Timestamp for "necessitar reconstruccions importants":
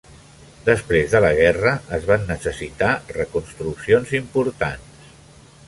2.31-5.09